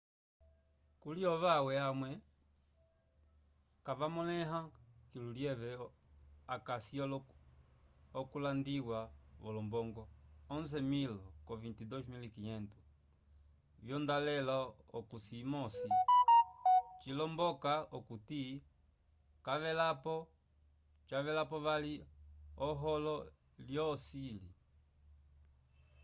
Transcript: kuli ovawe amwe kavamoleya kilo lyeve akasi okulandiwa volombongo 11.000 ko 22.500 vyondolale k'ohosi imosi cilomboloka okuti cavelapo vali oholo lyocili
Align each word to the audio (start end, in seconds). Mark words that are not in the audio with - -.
kuli 1.01 1.21
ovawe 1.33 1.73
amwe 1.89 2.11
kavamoleya 3.85 4.59
kilo 5.09 5.29
lyeve 5.37 5.69
akasi 6.55 6.95
okulandiwa 8.19 8.99
volombongo 9.43 10.03
11.000 10.51 11.17
ko 11.45 11.53
22.500 11.61 12.75
vyondolale 13.85 14.35
k'ohosi 14.91 15.35
imosi 15.45 15.87
cilomboloka 16.99 17.73
okuti 17.97 18.41
cavelapo 21.21 21.55
vali 21.65 21.93
oholo 22.67 23.15
lyocili 23.67 24.49